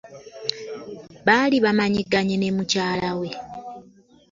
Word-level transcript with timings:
Baali 1.25 1.57
bamanyiganye 1.65 2.35
ne 2.37 2.49
mukyalawe. 2.55 3.29